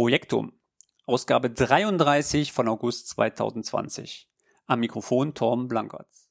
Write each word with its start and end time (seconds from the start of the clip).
Projektum. 0.00 0.58
Ausgabe 1.04 1.50
33 1.50 2.52
von 2.52 2.68
August 2.68 3.08
2020. 3.08 4.30
Am 4.64 4.80
Mikrofon 4.80 5.34
Torben 5.34 5.68
Blankertz. 5.68 6.29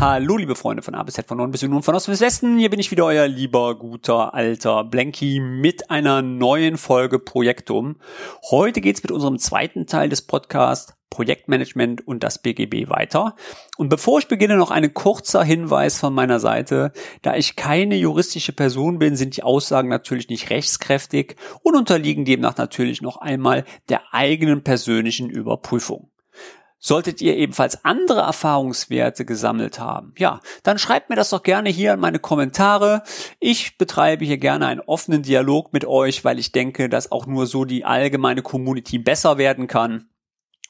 Hallo, 0.00 0.38
liebe 0.38 0.54
Freunde 0.54 0.82
von 0.82 0.94
A 0.94 1.02
bis 1.02 1.16
Z, 1.16 1.26
von 1.26 1.36
Norden 1.36 1.52
bis 1.52 1.60
Süden 1.60 1.74
und 1.74 1.82
von 1.82 1.94
Osten 1.94 2.10
bis 2.10 2.22
Westen. 2.22 2.58
Hier 2.58 2.70
bin 2.70 2.80
ich 2.80 2.90
wieder, 2.90 3.04
euer 3.04 3.28
lieber, 3.28 3.78
guter, 3.78 4.32
alter 4.32 4.82
Blanky 4.82 5.40
mit 5.40 5.90
einer 5.90 6.22
neuen 6.22 6.78
Folge 6.78 7.18
Projektum. 7.18 7.96
Heute 8.50 8.80
geht's 8.80 9.02
mit 9.02 9.12
unserem 9.12 9.38
zweiten 9.38 9.86
Teil 9.86 10.08
des 10.08 10.22
Podcasts 10.22 10.94
Projektmanagement 11.10 12.08
und 12.08 12.24
das 12.24 12.40
BGB 12.40 12.88
weiter. 12.88 13.36
Und 13.76 13.90
bevor 13.90 14.18
ich 14.20 14.26
beginne, 14.26 14.56
noch 14.56 14.70
ein 14.70 14.94
kurzer 14.94 15.44
Hinweis 15.44 15.98
von 16.00 16.14
meiner 16.14 16.40
Seite. 16.40 16.92
Da 17.20 17.36
ich 17.36 17.54
keine 17.54 17.96
juristische 17.96 18.54
Person 18.54 18.98
bin, 18.98 19.16
sind 19.16 19.36
die 19.36 19.42
Aussagen 19.42 19.90
natürlich 19.90 20.30
nicht 20.30 20.48
rechtskräftig 20.48 21.36
und 21.62 21.76
unterliegen 21.76 22.24
demnach 22.24 22.56
natürlich 22.56 23.02
noch 23.02 23.18
einmal 23.18 23.66
der 23.90 24.00
eigenen 24.14 24.64
persönlichen 24.64 25.28
Überprüfung. 25.28 26.10
Solltet 26.82 27.20
ihr 27.20 27.36
ebenfalls 27.36 27.84
andere 27.84 28.20
Erfahrungswerte 28.20 29.26
gesammelt 29.26 29.78
haben, 29.78 30.14
ja, 30.16 30.40
dann 30.62 30.78
schreibt 30.78 31.10
mir 31.10 31.16
das 31.16 31.28
doch 31.28 31.42
gerne 31.42 31.68
hier 31.68 31.92
in 31.92 32.00
meine 32.00 32.18
Kommentare. 32.18 33.02
Ich 33.38 33.76
betreibe 33.76 34.24
hier 34.24 34.38
gerne 34.38 34.66
einen 34.66 34.80
offenen 34.80 35.22
Dialog 35.22 35.74
mit 35.74 35.84
euch, 35.84 36.24
weil 36.24 36.38
ich 36.38 36.52
denke, 36.52 36.88
dass 36.88 37.12
auch 37.12 37.26
nur 37.26 37.46
so 37.46 37.66
die 37.66 37.84
allgemeine 37.84 38.40
Community 38.40 38.98
besser 38.98 39.36
werden 39.36 39.66
kann 39.66 40.08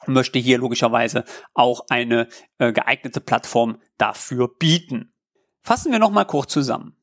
und 0.05 0.13
möchte 0.13 0.37
hier 0.37 0.57
logischerweise 0.57 1.23
auch 1.53 1.85
eine 1.89 2.27
äh, 2.57 2.73
geeignete 2.73 3.21
Plattform 3.21 3.77
dafür 3.97 4.49
bieten. 4.49 5.13
Fassen 5.61 5.93
wir 5.93 5.99
nochmal 5.99 6.25
kurz 6.25 6.51
zusammen. 6.51 6.97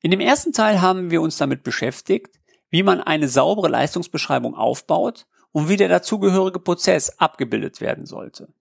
In 0.00 0.10
dem 0.10 0.20
ersten 0.20 0.54
Teil 0.54 0.80
haben 0.80 1.10
wir 1.10 1.20
uns 1.20 1.36
damit 1.36 1.62
beschäftigt, 1.62 2.40
wie 2.70 2.82
man 2.82 3.02
eine 3.02 3.28
saubere 3.28 3.68
Leistungsbeschreibung 3.68 4.54
aufbaut 4.54 5.26
und 5.52 5.68
wie 5.68 5.76
der 5.76 5.88
dazugehörige 5.88 6.58
Prozess 6.58 7.18
abgebildet 7.18 7.80
werden 7.80 8.06
sollte. 8.06 8.52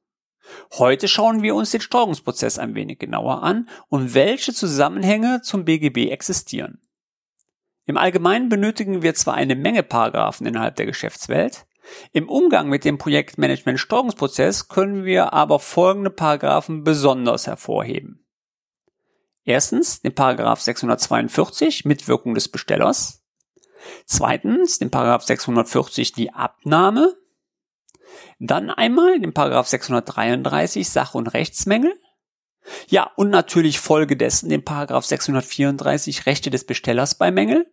Heute 0.78 1.08
schauen 1.08 1.42
wir 1.42 1.56
uns 1.56 1.72
den 1.72 1.82
Steuerungsprozess 1.82 2.60
ein 2.60 2.76
wenig 2.76 3.00
genauer 3.00 3.44
an 3.44 3.70
und 3.90 4.14
welche 4.14 4.54
Zusammenhänge 4.54 5.42
zum 5.42 5.66
BGB 5.66 6.12
existieren. 6.12 6.82
Im 7.86 7.98
Allgemeinen 7.98 8.50
benötigen 8.50 9.02
wir 9.02 9.16
zwar 9.16 9.36
eine 9.36 9.56
Menge 9.56 9.84
Paragraphen 9.84 10.46
innerhalb 10.46 10.76
der 10.76 10.86
Geschäftswelt, 10.86 11.66
im 12.12 12.30
Umgang 12.30 12.70
mit 12.70 12.86
dem 12.86 12.98
Projektmanagement-Steuerungsprozess 12.98 14.68
können 14.68 15.06
wir 15.06 15.34
aber 15.34 15.60
folgende 15.60 16.10
Paragraphen 16.10 16.84
besonders 16.84 17.48
hervorheben. 17.48 18.26
Erstens 19.44 20.02
den 20.02 20.14
Paragraph 20.14 20.62
642 20.62 21.86
Mitwirkung 21.86 22.36
des 22.36 22.50
Bestellers. 22.50 23.21
Zweitens, 24.06 24.80
den 24.80 24.92
Paragraph 24.92 25.24
640 25.24 26.14
die 26.14 26.34
Abnahme. 26.34 27.16
Dann 28.40 28.70
einmal 28.70 29.20
den 29.20 29.34
Paragraph 29.34 29.68
633 29.68 30.90
Sach- 30.90 31.16
und 31.16 31.28
Rechtsmängel. 31.28 31.94
Ja, 32.88 33.12
und 33.16 33.30
natürlich 33.30 33.80
Folge 33.80 34.18
dessen 34.18 34.50
den 34.50 34.64
Paragraph 34.64 35.06
634 35.06 36.26
Rechte 36.26 36.50
des 36.50 36.66
Bestellers 36.66 37.16
bei 37.16 37.32
Mängel. 37.32 37.72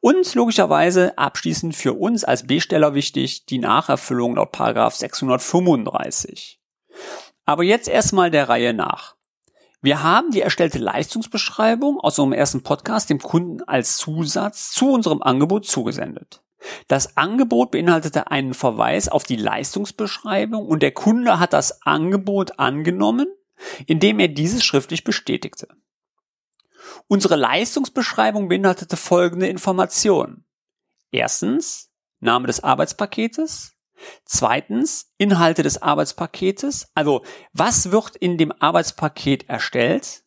Und 0.00 0.34
logischerweise 0.34 1.18
abschließend 1.18 1.76
für 1.76 1.92
uns 1.92 2.24
als 2.24 2.46
Besteller 2.46 2.94
wichtig 2.94 3.46
die 3.46 3.58
Nacherfüllung 3.58 4.36
laut 4.36 4.52
Paragraph 4.52 4.94
635. 4.94 6.60
Aber 7.44 7.62
jetzt 7.62 7.88
erstmal 7.88 8.30
der 8.30 8.48
Reihe 8.48 8.72
nach. 8.72 9.16
Wir 9.82 10.02
haben 10.02 10.30
die 10.30 10.42
erstellte 10.42 10.78
Leistungsbeschreibung 10.78 11.98
aus 12.00 12.18
unserem 12.18 12.38
ersten 12.38 12.62
Podcast 12.62 13.08
dem 13.08 13.18
Kunden 13.18 13.62
als 13.62 13.96
Zusatz 13.96 14.72
zu 14.72 14.92
unserem 14.92 15.22
Angebot 15.22 15.66
zugesendet. 15.66 16.42
Das 16.88 17.16
Angebot 17.16 17.70
beinhaltete 17.70 18.30
einen 18.30 18.52
Verweis 18.52 19.08
auf 19.08 19.24
die 19.24 19.36
Leistungsbeschreibung 19.36 20.66
und 20.66 20.82
der 20.82 20.92
Kunde 20.92 21.40
hat 21.40 21.54
das 21.54 21.80
Angebot 21.82 22.58
angenommen, 22.58 23.26
indem 23.86 24.18
er 24.18 24.28
dieses 24.28 24.64
schriftlich 24.64 25.02
bestätigte. 25.02 25.68
Unsere 27.08 27.36
Leistungsbeschreibung 27.36 28.48
beinhaltete 28.48 28.98
folgende 28.98 29.48
Informationen. 29.48 30.44
Erstens, 31.10 31.90
Name 32.20 32.46
des 32.46 32.62
Arbeitspaketes. 32.62 33.76
Zweitens, 34.24 35.12
Inhalte 35.18 35.62
des 35.62 35.82
Arbeitspaketes. 35.82 36.90
Also, 36.94 37.22
was 37.52 37.90
wird 37.90 38.16
in 38.16 38.38
dem 38.38 38.52
Arbeitspaket 38.52 39.48
erstellt? 39.48 40.24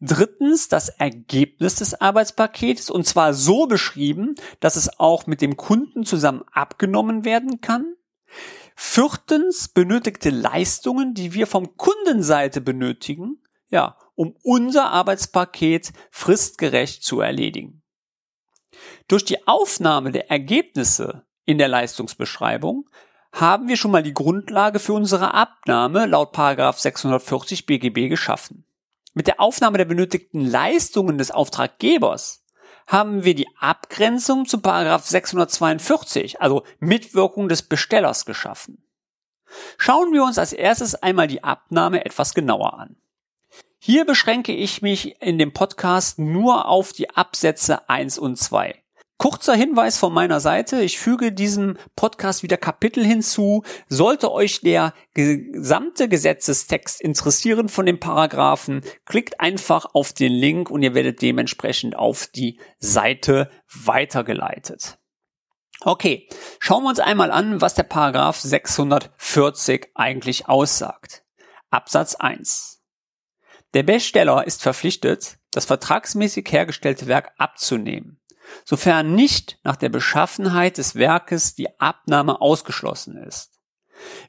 Drittens, 0.00 0.68
das 0.68 0.88
Ergebnis 0.88 1.76
des 1.76 2.00
Arbeitspaketes 2.00 2.90
und 2.90 3.06
zwar 3.06 3.34
so 3.34 3.66
beschrieben, 3.66 4.34
dass 4.60 4.76
es 4.76 4.98
auch 4.98 5.26
mit 5.26 5.40
dem 5.40 5.56
Kunden 5.56 6.04
zusammen 6.04 6.44
abgenommen 6.52 7.24
werden 7.24 7.60
kann. 7.60 7.94
Viertens, 8.74 9.68
benötigte 9.68 10.30
Leistungen, 10.30 11.14
die 11.14 11.34
wir 11.34 11.46
vom 11.46 11.76
Kundenseite 11.76 12.60
benötigen, 12.60 13.42
ja, 13.68 13.98
um 14.14 14.34
unser 14.42 14.90
Arbeitspaket 14.90 15.92
fristgerecht 16.10 17.02
zu 17.02 17.20
erledigen. 17.20 17.82
Durch 19.08 19.24
die 19.24 19.46
Aufnahme 19.46 20.12
der 20.12 20.30
Ergebnisse 20.30 21.25
in 21.46 21.58
der 21.58 21.68
Leistungsbeschreibung 21.68 22.88
haben 23.32 23.68
wir 23.68 23.76
schon 23.76 23.90
mal 23.90 24.02
die 24.02 24.14
Grundlage 24.14 24.78
für 24.78 24.92
unsere 24.92 25.34
Abnahme 25.34 26.06
laut 26.06 26.36
640 26.36 27.66
BGB 27.66 28.08
geschaffen. 28.08 28.64
Mit 29.14 29.26
der 29.26 29.40
Aufnahme 29.40 29.78
der 29.78 29.84
benötigten 29.86 30.44
Leistungen 30.44 31.16
des 31.16 31.30
Auftraggebers 31.30 32.44
haben 32.86 33.24
wir 33.24 33.34
die 33.34 33.48
Abgrenzung 33.58 34.46
zu 34.46 34.58
642, 34.58 36.40
also 36.40 36.64
Mitwirkung 36.78 37.48
des 37.48 37.62
Bestellers 37.62 38.26
geschaffen. 38.26 38.82
Schauen 39.78 40.12
wir 40.12 40.22
uns 40.24 40.38
als 40.38 40.52
erstes 40.52 40.94
einmal 40.94 41.26
die 41.26 41.44
Abnahme 41.44 42.04
etwas 42.04 42.34
genauer 42.34 42.78
an. 42.78 42.96
Hier 43.78 44.04
beschränke 44.04 44.52
ich 44.52 44.82
mich 44.82 45.20
in 45.22 45.38
dem 45.38 45.52
Podcast 45.52 46.18
nur 46.18 46.66
auf 46.66 46.92
die 46.92 47.10
Absätze 47.10 47.88
1 47.88 48.18
und 48.18 48.36
2. 48.36 48.82
Kurzer 49.18 49.54
Hinweis 49.54 49.96
von 49.96 50.12
meiner 50.12 50.40
Seite. 50.40 50.82
Ich 50.82 50.98
füge 50.98 51.32
diesem 51.32 51.78
Podcast 51.96 52.42
wieder 52.42 52.58
Kapitel 52.58 53.02
hinzu. 53.02 53.62
Sollte 53.88 54.30
euch 54.30 54.60
der 54.60 54.92
gesamte 55.14 56.10
Gesetzestext 56.10 57.00
interessieren 57.00 57.70
von 57.70 57.86
den 57.86 57.98
Paragraphen, 57.98 58.82
klickt 59.06 59.40
einfach 59.40 59.86
auf 59.94 60.12
den 60.12 60.32
Link 60.32 60.70
und 60.70 60.82
ihr 60.82 60.94
werdet 60.94 61.22
dementsprechend 61.22 61.96
auf 61.96 62.26
die 62.26 62.60
Seite 62.78 63.50
weitergeleitet. 63.72 64.98
Okay, 65.80 66.28
schauen 66.58 66.82
wir 66.82 66.90
uns 66.90 67.00
einmal 67.00 67.30
an, 67.30 67.62
was 67.62 67.74
der 67.74 67.84
Paragraph 67.84 68.38
640 68.38 69.92
eigentlich 69.94 70.46
aussagt. 70.46 71.24
Absatz 71.70 72.16
1. 72.16 72.82
Der 73.72 73.82
Besteller 73.82 74.46
ist 74.46 74.62
verpflichtet, 74.62 75.38
das 75.52 75.64
vertragsmäßig 75.64 76.46
hergestellte 76.50 77.06
Werk 77.06 77.32
abzunehmen 77.38 78.20
sofern 78.64 79.14
nicht 79.14 79.58
nach 79.64 79.76
der 79.76 79.88
Beschaffenheit 79.88 80.78
des 80.78 80.94
Werkes 80.94 81.54
die 81.54 81.78
Abnahme 81.80 82.40
ausgeschlossen 82.40 83.16
ist. 83.16 83.60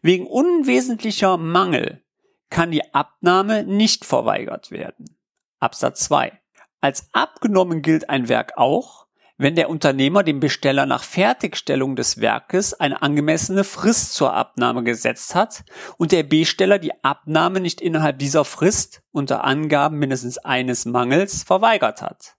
Wegen 0.02 0.28
unwesentlicher 0.28 1.38
Mangel 1.38 2.04
kann 2.50 2.72
die 2.72 2.94
Abnahme 2.94 3.64
nicht 3.64 4.06
verweigert 4.06 4.72
werden. 4.72 5.18
Absatz 5.60 6.06
2. 6.06 6.40
Als 6.80 7.10
abgenommen 7.12 7.82
gilt 7.82 8.10
ein 8.10 8.30
Werk 8.30 8.54
auch, 8.58 9.08
wenn 9.38 9.56
der 9.56 9.70
Unternehmer 9.70 10.24
dem 10.24 10.40
Besteller 10.40 10.86
nach 10.86 11.04
Fertigstellung 11.04 11.96
des 11.96 12.20
Werkes 12.20 12.74
eine 12.74 13.02
angemessene 13.02 13.64
Frist 13.64 14.14
zur 14.14 14.34
Abnahme 14.34 14.84
gesetzt 14.84 15.36
hat 15.36 15.64
und 15.98 16.12
der 16.12 16.24
Besteller 16.24 16.80
die 16.80 17.04
Abnahme 17.04 17.60
nicht 17.60 17.80
innerhalb 17.80 18.18
dieser 18.18 18.46
Frist 18.46 19.04
unter 19.12 19.44
Angaben 19.44 20.00
mindestens 20.00 20.40
eines 20.40 20.86
Mangels 20.86 21.44
verweigert 21.44 22.02
hat. 22.02 22.37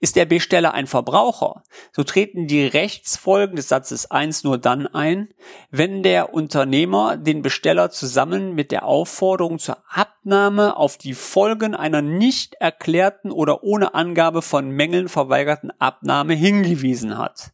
Ist 0.00 0.16
der 0.16 0.24
Besteller 0.24 0.74
ein 0.74 0.86
Verbraucher, 0.86 1.62
so 1.92 2.02
treten 2.02 2.46
die 2.46 2.64
Rechtsfolgen 2.64 3.56
des 3.56 3.68
Satzes 3.68 4.10
1 4.10 4.44
nur 4.44 4.58
dann 4.58 4.86
ein, 4.86 5.28
wenn 5.70 6.02
der 6.02 6.32
Unternehmer 6.34 7.16
den 7.16 7.42
Besteller 7.42 7.90
zusammen 7.90 8.54
mit 8.54 8.72
der 8.72 8.84
Aufforderung 8.84 9.58
zur 9.58 9.78
Abnahme 9.88 10.76
auf 10.76 10.96
die 10.96 11.14
Folgen 11.14 11.74
einer 11.74 12.02
nicht 12.02 12.54
erklärten 12.54 13.30
oder 13.30 13.62
ohne 13.62 13.94
Angabe 13.94 14.42
von 14.42 14.70
Mängeln 14.70 15.08
verweigerten 15.08 15.70
Abnahme 15.78 16.34
hingewiesen 16.34 17.18
hat. 17.18 17.52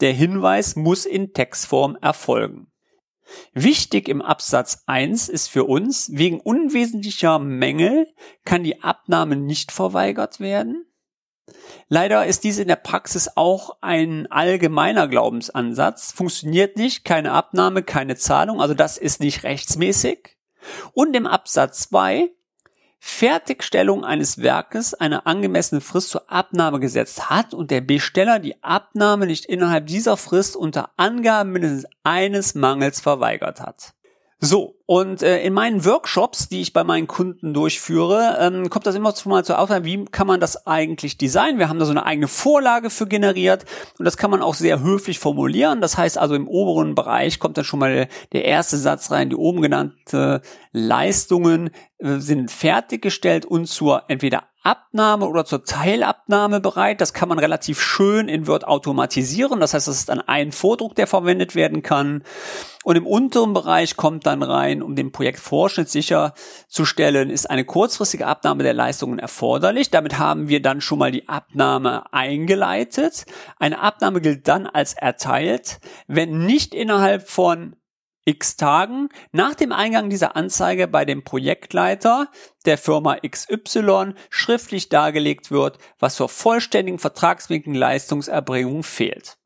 Der 0.00 0.12
Hinweis 0.12 0.76
muss 0.76 1.06
in 1.06 1.32
Textform 1.32 1.96
erfolgen. 2.00 2.68
Wichtig 3.52 4.08
im 4.08 4.22
Absatz 4.22 4.82
1 4.86 5.28
ist 5.28 5.48
für 5.48 5.64
uns, 5.64 6.10
wegen 6.12 6.40
unwesentlicher 6.40 7.38
Mängel 7.38 8.06
kann 8.44 8.64
die 8.64 8.82
Abnahme 8.82 9.36
nicht 9.36 9.72
verweigert 9.72 10.40
werden. 10.40 10.86
Leider 11.88 12.26
ist 12.26 12.44
dies 12.44 12.58
in 12.58 12.68
der 12.68 12.76
Praxis 12.76 13.30
auch 13.36 13.76
ein 13.80 14.30
allgemeiner 14.30 15.08
Glaubensansatz. 15.08 16.12
Funktioniert 16.12 16.76
nicht, 16.76 17.04
keine 17.04 17.32
Abnahme, 17.32 17.82
keine 17.82 18.16
Zahlung, 18.16 18.60
also 18.60 18.74
das 18.74 18.98
ist 18.98 19.20
nicht 19.20 19.44
rechtsmäßig. 19.44 20.36
Und 20.92 21.14
im 21.14 21.26
Absatz 21.26 21.88
2 21.90 22.30
Fertigstellung 23.06 24.02
eines 24.02 24.38
Werkes 24.38 24.94
eine 24.94 25.26
angemessene 25.26 25.82
Frist 25.82 26.08
zur 26.08 26.32
Abnahme 26.32 26.80
gesetzt 26.80 27.28
hat 27.28 27.52
und 27.52 27.70
der 27.70 27.82
Besteller 27.82 28.38
die 28.38 28.64
Abnahme 28.64 29.26
nicht 29.26 29.44
innerhalb 29.44 29.88
dieser 29.88 30.16
Frist 30.16 30.56
unter 30.56 30.88
Angaben 30.96 31.52
mindestens 31.52 31.84
eines 32.02 32.54
Mangels 32.54 33.02
verweigert 33.02 33.60
hat. 33.60 33.92
So, 34.40 34.76
und 34.86 35.22
äh, 35.22 35.42
in 35.42 35.54
meinen 35.54 35.86
Workshops, 35.86 36.48
die 36.48 36.60
ich 36.60 36.74
bei 36.74 36.84
meinen 36.84 37.06
Kunden 37.06 37.54
durchführe, 37.54 38.36
ähm, 38.38 38.68
kommt 38.68 38.86
das 38.86 38.94
immer 38.94 39.14
mal 39.24 39.44
zur 39.44 39.58
Aufnahme, 39.58 39.86
wie 39.86 40.04
kann 40.04 40.26
man 40.26 40.40
das 40.40 40.66
eigentlich 40.66 41.16
designen? 41.16 41.58
Wir 41.58 41.70
haben 41.70 41.78
da 41.78 41.86
so 41.86 41.90
eine 41.90 42.04
eigene 42.04 42.28
Vorlage 42.28 42.90
für 42.90 43.06
generiert 43.06 43.64
und 43.98 44.04
das 44.04 44.18
kann 44.18 44.30
man 44.30 44.42
auch 44.42 44.52
sehr 44.52 44.80
höflich 44.80 45.18
formulieren. 45.18 45.80
Das 45.80 45.96
heißt 45.96 46.18
also 46.18 46.34
im 46.34 46.46
oberen 46.46 46.94
Bereich 46.94 47.38
kommt 47.38 47.56
dann 47.56 47.64
schon 47.64 47.80
mal 47.80 47.94
der, 47.94 48.08
der 48.32 48.44
erste 48.44 48.76
Satz 48.76 49.10
rein, 49.10 49.30
die 49.30 49.36
oben 49.36 49.62
genannte 49.62 50.42
Leistungen 50.72 51.70
äh, 51.98 52.18
sind 52.18 52.50
fertiggestellt 52.50 53.46
und 53.46 53.66
zur 53.66 54.02
entweder 54.08 54.42
Abnahme 54.64 55.26
oder 55.26 55.44
zur 55.44 55.62
Teilabnahme 55.64 56.58
bereit. 56.58 57.02
Das 57.02 57.12
kann 57.12 57.28
man 57.28 57.38
relativ 57.38 57.80
schön 57.80 58.28
in 58.28 58.46
Word 58.46 58.66
automatisieren. 58.66 59.60
Das 59.60 59.74
heißt, 59.74 59.86
das 59.88 59.96
ist 59.98 60.08
dann 60.08 60.22
ein 60.22 60.52
Vordruck, 60.52 60.94
der 60.94 61.06
verwendet 61.06 61.54
werden 61.54 61.82
kann. 61.82 62.24
Und 62.82 62.96
im 62.96 63.06
unteren 63.06 63.52
Bereich 63.52 63.96
kommt 63.96 64.26
dann 64.26 64.42
rein, 64.42 64.73
um 64.82 64.96
den 64.96 65.12
Projektvorschnitt 65.12 65.88
sicherzustellen, 65.88 67.30
ist 67.30 67.50
eine 67.50 67.64
kurzfristige 67.64 68.26
Abnahme 68.26 68.62
der 68.62 68.74
Leistungen 68.74 69.18
erforderlich. 69.18 69.90
Damit 69.90 70.18
haben 70.18 70.48
wir 70.48 70.62
dann 70.62 70.80
schon 70.80 70.98
mal 70.98 71.12
die 71.12 71.28
Abnahme 71.28 72.12
eingeleitet. 72.12 73.26
Eine 73.58 73.80
Abnahme 73.80 74.20
gilt 74.20 74.48
dann 74.48 74.66
als 74.66 74.94
erteilt, 74.94 75.80
wenn 76.06 76.46
nicht 76.46 76.74
innerhalb 76.74 77.28
von 77.28 77.76
x 78.24 78.56
Tagen 78.56 79.08
nach 79.32 79.54
dem 79.54 79.72
Eingang 79.72 80.08
dieser 80.08 80.36
Anzeige 80.36 80.88
bei 80.88 81.04
dem 81.04 81.24
Projektleiter 81.24 82.28
der 82.64 82.78
Firma 82.78 83.16
XY 83.16 84.14
schriftlich 84.30 84.88
dargelegt 84.88 85.50
wird, 85.50 85.78
was 85.98 86.16
zur 86.16 86.28
vollständigen 86.28 86.98
vertragswidrigen 86.98 87.74
Leistungserbringung 87.74 88.82
fehlt. 88.82 89.36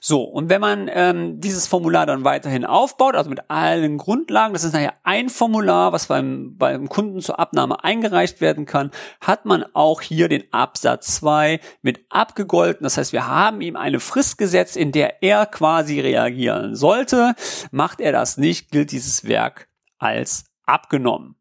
So, 0.00 0.22
und 0.22 0.48
wenn 0.48 0.60
man 0.60 0.90
ähm, 0.92 1.40
dieses 1.40 1.66
Formular 1.66 2.06
dann 2.06 2.24
weiterhin 2.24 2.64
aufbaut, 2.64 3.14
also 3.14 3.30
mit 3.30 3.50
allen 3.50 3.98
Grundlagen, 3.98 4.54
das 4.54 4.64
ist 4.64 4.72
nachher 4.72 4.94
ein 5.02 5.28
Formular, 5.28 5.92
was 5.92 6.06
beim, 6.06 6.56
beim 6.56 6.88
Kunden 6.88 7.20
zur 7.20 7.38
Abnahme 7.38 7.84
eingereicht 7.84 8.40
werden 8.40 8.66
kann, 8.66 8.90
hat 9.20 9.44
man 9.44 9.64
auch 9.74 10.00
hier 10.00 10.28
den 10.28 10.44
Absatz 10.52 11.16
2 11.16 11.60
mit 11.82 12.06
abgegolten. 12.08 12.84
Das 12.84 12.96
heißt, 12.96 13.12
wir 13.12 13.26
haben 13.26 13.60
ihm 13.60 13.76
eine 13.76 14.00
Frist 14.00 14.38
gesetzt, 14.38 14.76
in 14.76 14.92
der 14.92 15.22
er 15.22 15.46
quasi 15.46 16.00
reagieren 16.00 16.74
sollte. 16.74 17.34
Macht 17.70 18.00
er 18.00 18.12
das 18.12 18.38
nicht, 18.38 18.70
gilt 18.70 18.92
dieses 18.92 19.28
Werk 19.28 19.68
als 19.98 20.44
abgenommen. 20.64 21.36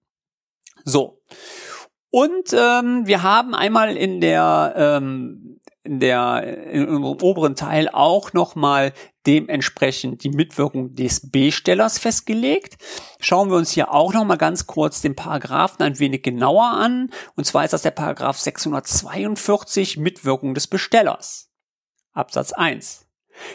So. 0.84 1.22
Und 2.10 2.54
ähm, 2.54 3.06
wir 3.06 3.24
haben 3.24 3.54
einmal 3.54 3.98
in 3.98 4.22
der 4.22 4.74
ähm, 4.78 5.55
in 5.86 6.00
der 6.00 6.44
in 6.72 6.88
unserem 6.88 7.22
oberen 7.22 7.56
Teil 7.56 7.90
auch 7.90 8.34
nochmal 8.34 8.94
dementsprechend 9.26 10.24
die 10.24 10.30
Mitwirkung 10.30 10.96
des 10.96 11.32
Bestellers 11.32 11.98
festgelegt. 11.98 12.78
Schauen 13.20 13.50
wir 13.50 13.58
uns 13.58 13.72
hier 13.72 13.94
auch 13.94 14.14
nochmal 14.14 14.38
ganz 14.38 14.68
kurz 14.68 15.02
den 15.02 15.16
Paragraphen 15.16 15.84
ein 15.84 16.00
wenig 16.00 16.24
genauer 16.24 16.66
an. 16.66 17.12
Und 17.36 17.46
zwar 17.46 17.64
ist 17.64 17.72
das 17.72 17.82
der 17.82 17.92
Paragraph 17.92 18.38
642 18.38 19.98
Mitwirkung 19.98 20.54
des 20.54 20.68
Bestellers. 20.68 21.52
Absatz 22.14 22.54
1. 22.54 23.05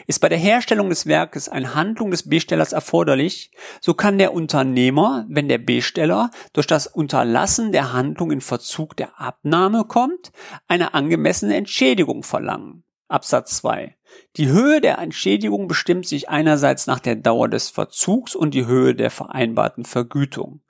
Ist 0.06 0.20
bei 0.20 0.28
der 0.28 0.38
Herstellung 0.38 0.88
des 0.88 1.06
Werkes 1.06 1.48
eine 1.48 1.74
Handlung 1.74 2.10
des 2.10 2.28
Bestellers 2.28 2.72
erforderlich, 2.72 3.50
so 3.80 3.94
kann 3.94 4.18
der 4.18 4.34
Unternehmer, 4.34 5.26
wenn 5.28 5.48
der 5.48 5.58
Besteller 5.58 6.30
durch 6.52 6.66
das 6.66 6.86
Unterlassen 6.86 7.72
der 7.72 7.92
Handlung 7.92 8.30
in 8.30 8.40
Verzug 8.40 8.96
der 8.96 9.20
Abnahme 9.20 9.84
kommt, 9.84 10.32
eine 10.68 10.94
angemessene 10.94 11.56
Entschädigung 11.56 12.22
verlangen. 12.22 12.84
Absatz 13.08 13.56
2. 13.56 13.96
Die 14.36 14.48
Höhe 14.48 14.80
der 14.80 14.98
Entschädigung 14.98 15.66
bestimmt 15.66 16.06
sich 16.06 16.28
einerseits 16.28 16.86
nach 16.86 17.00
der 17.00 17.16
Dauer 17.16 17.48
des 17.48 17.68
Verzugs 17.68 18.34
und 18.36 18.54
die 18.54 18.66
Höhe 18.66 18.94
der 18.94 19.10
vereinbarten 19.10 19.84
Vergütung. 19.84 20.60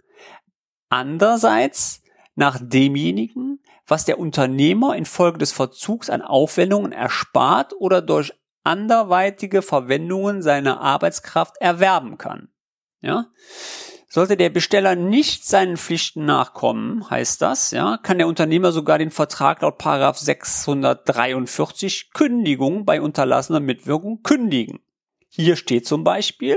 Andererseits 0.88 2.02
nach 2.34 2.58
demjenigen, 2.60 3.60
was 3.86 4.04
der 4.04 4.18
Unternehmer 4.18 4.96
infolge 4.96 5.38
des 5.38 5.52
Verzugs 5.52 6.08
an 6.08 6.22
Aufwendungen 6.22 6.92
erspart 6.92 7.74
oder 7.78 8.00
durch 8.00 8.32
anderweitige 8.62 9.62
Verwendungen 9.62 10.42
seiner 10.42 10.80
Arbeitskraft 10.80 11.56
erwerben 11.60 12.18
kann. 12.18 12.48
Ja? 13.00 13.26
Sollte 14.08 14.36
der 14.36 14.50
Besteller 14.50 14.96
nicht 14.96 15.44
seinen 15.44 15.76
Pflichten 15.76 16.24
nachkommen, 16.24 17.08
heißt 17.08 17.40
das, 17.40 17.70
ja, 17.70 17.96
kann 18.02 18.18
der 18.18 18.26
Unternehmer 18.26 18.72
sogar 18.72 18.98
den 18.98 19.12
Vertrag 19.12 19.62
laut 19.62 19.78
Paragraph 19.78 20.18
643 20.18 22.12
Kündigung 22.12 22.84
bei 22.84 23.00
unterlassener 23.00 23.60
Mitwirkung 23.60 24.22
kündigen. 24.22 24.80
Hier 25.28 25.54
steht 25.54 25.86
zum 25.86 26.02
Beispiel, 26.02 26.56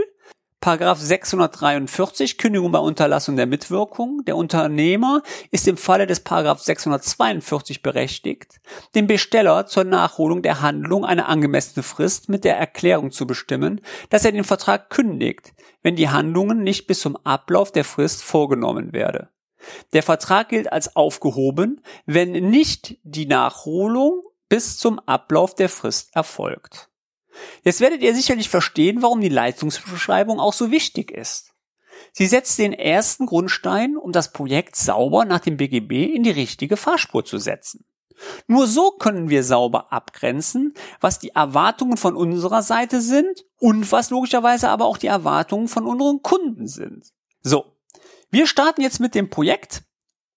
Paragraph 0.63 0.97
643 0.97 2.37
Kündigung 2.37 2.71
bei 2.71 2.79
Unterlassung 2.79 3.35
der 3.35 3.47
Mitwirkung. 3.47 4.23
Der 4.23 4.37
Unternehmer 4.37 5.21
ist 5.51 5.67
im 5.67 5.75
Falle 5.75 6.07
des 6.07 6.21
Paragraph 6.21 6.61
642 6.61 7.81
berechtigt, 7.81 8.61
dem 8.95 9.05
Besteller 9.05 9.65
zur 9.65 9.83
Nachholung 9.83 10.41
der 10.41 10.61
Handlung 10.61 11.03
eine 11.03 11.25
angemessene 11.25 11.83
Frist 11.83 12.29
mit 12.29 12.45
der 12.45 12.57
Erklärung 12.57 13.11
zu 13.11 13.27
bestimmen, 13.27 13.81
dass 14.09 14.23
er 14.23 14.31
den 14.31 14.45
Vertrag 14.45 14.89
kündigt, 14.89 15.51
wenn 15.81 15.97
die 15.97 16.07
Handlungen 16.07 16.63
nicht 16.63 16.87
bis 16.87 17.01
zum 17.01 17.17
Ablauf 17.25 17.73
der 17.73 17.83
Frist 17.83 18.23
vorgenommen 18.23 18.93
werde. 18.93 19.27
Der 19.91 20.01
Vertrag 20.01 20.47
gilt 20.47 20.71
als 20.71 20.95
aufgehoben, 20.95 21.81
wenn 22.05 22.31
nicht 22.31 22.95
die 23.03 23.25
Nachholung 23.25 24.21
bis 24.47 24.77
zum 24.77 24.99
Ablauf 24.99 25.55
der 25.55 25.67
Frist 25.67 26.15
erfolgt. 26.15 26.87
Jetzt 27.63 27.81
werdet 27.81 28.01
ihr 28.01 28.15
sicherlich 28.15 28.49
verstehen, 28.49 29.01
warum 29.01 29.21
die 29.21 29.29
Leistungsbeschreibung 29.29 30.39
auch 30.39 30.53
so 30.53 30.71
wichtig 30.71 31.11
ist. 31.11 31.53
Sie 32.11 32.27
setzt 32.27 32.59
den 32.59 32.73
ersten 32.73 33.25
Grundstein, 33.25 33.97
um 33.97 34.11
das 34.11 34.31
Projekt 34.33 34.75
sauber 34.75 35.25
nach 35.25 35.39
dem 35.39 35.57
BGB 35.57 36.13
in 36.13 36.23
die 36.23 36.31
richtige 36.31 36.77
Fahrspur 36.77 37.25
zu 37.25 37.37
setzen. 37.37 37.85
Nur 38.47 38.67
so 38.67 38.91
können 38.91 39.29
wir 39.29 39.43
sauber 39.43 39.91
abgrenzen, 39.91 40.73
was 41.01 41.19
die 41.19 41.29
Erwartungen 41.29 41.97
von 41.97 42.15
unserer 42.15 42.61
Seite 42.61 43.01
sind 43.01 43.45
und 43.59 43.91
was 43.91 44.11
logischerweise 44.11 44.69
aber 44.69 44.85
auch 44.85 44.97
die 44.97 45.07
Erwartungen 45.07 45.67
von 45.67 45.85
unseren 45.85 46.21
Kunden 46.21 46.67
sind. 46.67 47.11
So, 47.41 47.77
wir 48.29 48.47
starten 48.47 48.81
jetzt 48.81 48.99
mit 48.99 49.15
dem 49.15 49.29
Projekt 49.29 49.83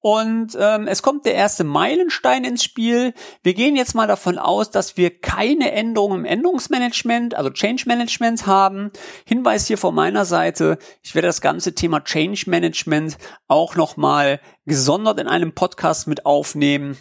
und 0.06 0.56
ähm, 0.56 0.86
es 0.86 1.02
kommt 1.02 1.26
der 1.26 1.34
erste 1.34 1.64
Meilenstein 1.64 2.44
ins 2.44 2.62
Spiel. 2.62 3.12
Wir 3.42 3.54
gehen 3.54 3.74
jetzt 3.74 3.96
mal 3.96 4.06
davon 4.06 4.38
aus, 4.38 4.70
dass 4.70 4.96
wir 4.96 5.10
keine 5.10 5.72
Änderungen 5.72 6.20
im 6.20 6.24
Änderungsmanagement, 6.26 7.34
also 7.34 7.50
Change 7.50 7.86
Management 7.88 8.46
haben. 8.46 8.92
Hinweis 9.24 9.66
hier 9.66 9.78
von 9.78 9.96
meiner 9.96 10.24
Seite, 10.24 10.78
ich 11.02 11.16
werde 11.16 11.26
das 11.26 11.40
ganze 11.40 11.74
Thema 11.74 12.04
Change 12.04 12.48
Management 12.48 13.18
auch 13.48 13.74
nochmal 13.74 14.38
gesondert 14.64 15.18
in 15.18 15.26
einem 15.26 15.56
Podcast 15.56 16.06
mit 16.06 16.24
aufnehmen. 16.24 16.96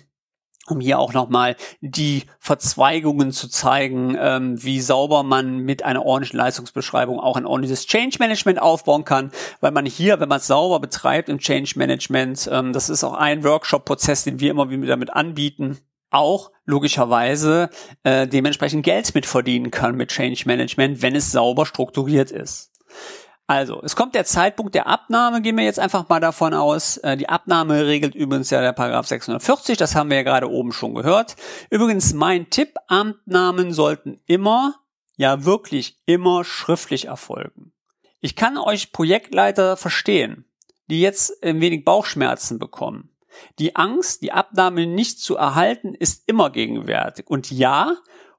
Um 0.68 0.80
hier 0.80 1.00
auch 1.00 1.14
nochmal 1.14 1.56
die 1.82 2.24
Verzweigungen 2.40 3.32
zu 3.32 3.48
zeigen, 3.48 4.18
ähm, 4.20 4.64
wie 4.64 4.82
sauber 4.82 5.24
man 5.24 5.60
mit 5.60 5.84
einer 5.84 6.06
ordentlichen 6.06 6.38
Leistungsbeschreibung 6.38 7.20
auch 7.20 7.38
ein 7.38 7.46
ordentliches 7.46 7.86
Change 7.86 8.18
Management 8.20 8.62
aufbauen 8.62 9.06
kann, 9.06 9.32
weil 9.62 9.72
man 9.72 9.86
hier, 9.86 10.20
wenn 10.20 10.30
man 10.30 10.40
es 10.40 10.48
sauber 10.48 10.80
betreibt 10.80 11.30
im 11.30 11.40
Change 11.40 11.74
Management, 11.76 12.50
ähm, 12.52 12.74
das 12.74 12.90
ist 12.90 13.04
auch 13.04 13.14
ein 13.14 13.44
Workshop-Prozess, 13.44 14.24
den 14.24 14.40
wir 14.40 14.52
immer 14.52 14.70
wieder 14.70 14.98
mit 14.98 15.12
anbieten, 15.12 15.78
auch 16.10 16.52
logischerweise 16.66 17.70
äh, 18.04 18.28
dementsprechend 18.28 18.84
Geld 18.84 19.14
mitverdienen 19.14 19.70
kann 19.70 19.96
mit 19.96 20.10
Change 20.10 20.44
Management, 20.46 21.02
wenn 21.02 21.16
es 21.16 21.32
sauber 21.32 21.66
strukturiert 21.66 22.32
ist. 22.32 22.72
Also, 23.48 23.80
es 23.84 23.96
kommt 23.96 24.16
der 24.16 24.26
Zeitpunkt 24.26 24.74
der 24.74 24.88
Abnahme, 24.88 25.42
gehen 25.42 25.56
wir 25.56 25.64
jetzt 25.64 25.80
einfach 25.80 26.10
mal 26.10 26.20
davon 26.20 26.56
aus. 26.56 26.98
Äh, 26.98 27.16
die 27.16 27.30
Abnahme 27.30 27.86
regelt 27.86 28.16
übrigens 28.16 28.50
ja 28.50 28.60
der 28.62 28.74
Paragraph 28.74 29.06
640, 29.06 29.78
das 29.78 29.96
haben 29.96 30.10
wir 30.10 30.18
ja 30.18 30.24
gerade 30.24 30.50
oben 30.50 30.72
schon 30.72 30.96
gehört. 30.96 31.36
Übrigens 31.70 32.14
mein 32.14 32.50
Tipp, 32.50 32.74
Abnahmen 32.88 33.72
sollten 33.72 34.20
immer, 34.26 34.76
ja 35.16 35.46
wirklich 35.46 36.02
immer 36.06 36.44
schriftlich 36.44 37.06
erfolgen. 37.06 37.72
Ich 38.20 38.36
kann 38.36 38.58
euch 38.58 38.92
Projektleiter 38.92 39.78
verstehen, 39.78 40.46
die 40.88 41.02
jetzt 41.02 41.44
ein 41.44 41.62
wenig 41.62 41.86
Bauchschmerzen 41.86 42.58
bekommen. 42.58 43.16
Die 43.60 43.76
Angst, 43.76 44.24
die 44.24 44.32
Abnahme 44.32 44.88
nicht 44.88 45.20
zu 45.20 45.36
erhalten, 45.36 45.94
ist 45.94 46.28
immer 46.28 46.50
gegenwärtig. 46.50 47.28
Und 47.30 47.52
ja, 47.52 47.96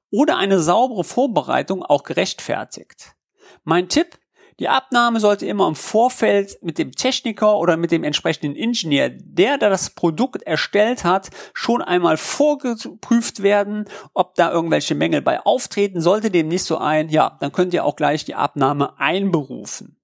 ohne 0.09 0.35
eine 0.35 0.59
saubere 0.59 1.05
Vorbereitung 1.05 1.83
auch 1.83 2.03
gerechtfertigt. 2.03 3.15
Mein 3.63 3.87
Tipp, 3.87 4.17
die 4.59 4.69
Abnahme 4.69 5.19
sollte 5.19 5.45
immer 5.45 5.67
im 5.67 5.75
Vorfeld 5.75 6.57
mit 6.63 6.77
dem 6.79 6.91
Techniker 6.91 7.57
oder 7.57 7.77
mit 7.77 7.91
dem 7.91 8.03
entsprechenden 8.03 8.55
Ingenieur, 8.55 9.09
der 9.09 9.57
da 9.57 9.69
das 9.69 9.91
Produkt 9.91 10.41
erstellt 10.43 11.03
hat, 11.03 11.29
schon 11.53 11.81
einmal 11.81 12.17
vorgeprüft 12.17 13.43
werden, 13.43 13.85
ob 14.13 14.33
da 14.35 14.51
irgendwelche 14.51 14.95
Mängel 14.95 15.21
bei 15.21 15.39
auftreten. 15.41 16.01
Sollte 16.01 16.31
dem 16.31 16.47
nicht 16.47 16.63
so 16.63 16.77
ein, 16.77 17.09
ja, 17.09 17.37
dann 17.39 17.51
könnt 17.51 17.73
ihr 17.73 17.85
auch 17.85 17.95
gleich 17.95 18.25
die 18.25 18.35
Abnahme 18.35 18.99
einberufen. 18.99 19.97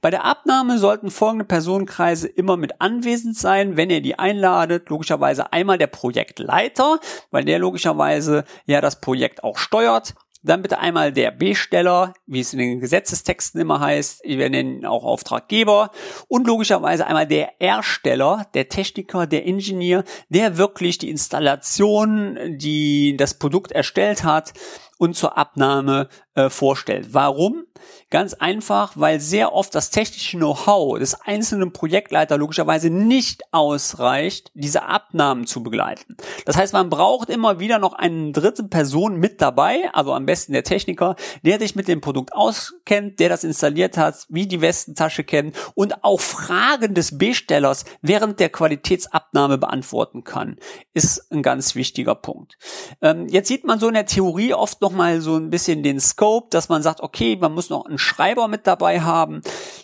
Bei 0.00 0.10
der 0.10 0.24
Abnahme 0.24 0.78
sollten 0.78 1.10
folgende 1.10 1.44
Personenkreise 1.44 2.28
immer 2.28 2.56
mit 2.56 2.80
anwesend 2.80 3.36
sein, 3.36 3.76
wenn 3.76 3.90
ihr 3.90 4.00
die 4.00 4.18
einladet. 4.18 4.88
Logischerweise 4.88 5.52
einmal 5.52 5.78
der 5.78 5.88
Projektleiter, 5.88 7.00
weil 7.30 7.44
der 7.44 7.58
logischerweise 7.58 8.44
ja 8.66 8.80
das 8.80 9.00
Projekt 9.00 9.44
auch 9.44 9.58
steuert. 9.58 10.14
Dann 10.42 10.62
bitte 10.62 10.78
einmal 10.78 11.12
der 11.12 11.32
Besteller, 11.32 12.14
wie 12.26 12.40
es 12.40 12.52
in 12.52 12.60
den 12.60 12.80
Gesetzestexten 12.80 13.60
immer 13.60 13.80
heißt. 13.80 14.22
Wir 14.24 14.48
nennen 14.48 14.78
ihn 14.78 14.86
auch 14.86 15.04
Auftraggeber. 15.04 15.90
Und 16.28 16.46
logischerweise 16.46 17.06
einmal 17.06 17.26
der 17.26 17.60
Ersteller, 17.60 18.46
der 18.54 18.68
Techniker, 18.68 19.26
der 19.26 19.44
Ingenieur, 19.44 20.04
der 20.28 20.56
wirklich 20.56 20.98
die 20.98 21.10
Installation, 21.10 22.38
die 22.58 23.16
das 23.16 23.34
Produkt 23.34 23.72
erstellt 23.72 24.24
hat 24.24 24.52
und 24.98 25.16
zur 25.16 25.38
Abnahme 25.38 26.08
äh, 26.34 26.50
vorstellt. 26.50 27.08
Warum? 27.12 27.64
Ganz 28.10 28.34
einfach, 28.34 28.92
weil 28.96 29.20
sehr 29.20 29.52
oft 29.52 29.74
das 29.74 29.90
technische 29.90 30.36
Know-how 30.36 30.98
des 30.98 31.20
einzelnen 31.20 31.72
Projektleiter 31.72 32.38
logischerweise 32.38 32.90
nicht 32.90 33.42
ausreicht, 33.52 34.50
diese 34.54 34.84
Abnahmen 34.84 35.46
zu 35.46 35.62
begleiten. 35.62 36.16
Das 36.44 36.56
heißt, 36.56 36.72
man 36.72 36.90
braucht 36.90 37.28
immer 37.28 37.60
wieder 37.60 37.78
noch 37.78 37.92
eine 37.92 38.32
dritte 38.32 38.64
Person 38.64 39.16
mit 39.16 39.40
dabei, 39.40 39.90
also 39.92 40.12
am 40.12 40.26
besten 40.26 40.52
der 40.52 40.64
Techniker, 40.64 41.16
der 41.44 41.58
sich 41.58 41.76
mit 41.76 41.88
dem 41.88 42.00
Produkt 42.00 42.32
auskennt, 42.34 43.20
der 43.20 43.28
das 43.28 43.44
installiert 43.44 43.96
hat, 43.96 44.26
wie 44.28 44.46
die 44.46 44.60
Westentasche 44.60 45.24
kennt 45.24 45.56
und 45.74 46.02
auch 46.02 46.20
Fragen 46.20 46.94
des 46.94 47.18
Bestellers 47.18 47.84
während 48.02 48.40
der 48.40 48.48
Qualitätsabnahme 48.48 49.58
beantworten 49.58 50.24
kann. 50.24 50.56
Ist 50.94 51.30
ein 51.30 51.42
ganz 51.42 51.74
wichtiger 51.74 52.14
Punkt. 52.14 52.58
Ähm, 53.02 53.28
jetzt 53.28 53.48
sieht 53.48 53.64
man 53.64 53.78
so 53.78 53.88
in 53.88 53.94
der 53.94 54.06
Theorie 54.06 54.54
oft 54.54 54.80
noch 54.80 54.87
mal 54.92 55.20
so 55.20 55.36
ein 55.36 55.50
bisschen 55.50 55.82
den 55.82 56.00
Scope, 56.00 56.48
dass 56.50 56.68
man 56.68 56.82
sagt, 56.82 57.00
okay, 57.00 57.36
man 57.36 57.52
muss 57.52 57.70
noch 57.70 57.86
einen 57.86 57.98
Schreiber 57.98 58.48
mit 58.48 58.66
dabei 58.66 59.00
haben. 59.00 59.42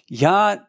Ja, 0.09 0.67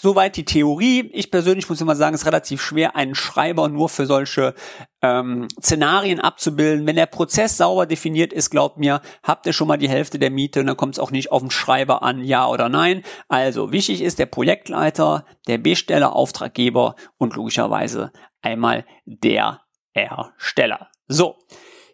soweit 0.00 0.36
die 0.36 0.44
Theorie. 0.44 1.10
Ich 1.12 1.30
persönlich 1.30 1.68
muss 1.68 1.80
immer 1.80 1.96
sagen, 1.96 2.14
es 2.14 2.22
ist 2.22 2.26
relativ 2.26 2.62
schwer, 2.62 2.96
einen 2.96 3.14
Schreiber 3.14 3.68
nur 3.68 3.88
für 3.88 4.06
solche 4.06 4.54
ähm, 5.02 5.48
Szenarien 5.60 6.20
abzubilden. 6.20 6.86
Wenn 6.86 6.96
der 6.96 7.06
Prozess 7.06 7.56
sauber 7.56 7.86
definiert 7.86 8.32
ist, 8.32 8.50
glaubt 8.50 8.78
mir, 8.78 9.02
habt 9.22 9.46
ihr 9.46 9.52
schon 9.52 9.68
mal 9.68 9.76
die 9.76 9.88
Hälfte 9.88 10.18
der 10.18 10.30
Miete 10.30 10.60
und 10.60 10.66
dann 10.66 10.76
kommt 10.76 10.94
es 10.94 10.98
auch 10.98 11.10
nicht 11.10 11.30
auf 11.30 11.42
den 11.42 11.50
Schreiber 11.50 12.02
an, 12.02 12.24
ja 12.24 12.48
oder 12.48 12.68
nein. 12.68 13.02
Also 13.28 13.72
wichtig 13.72 14.02
ist 14.02 14.18
der 14.18 14.26
Projektleiter, 14.26 15.26
der 15.46 15.58
Besteller, 15.58 16.14
Auftraggeber 16.14 16.96
und 17.18 17.36
logischerweise 17.36 18.12
einmal 18.40 18.86
der 19.04 19.60
Ersteller. 19.92 20.88
So, 21.06 21.36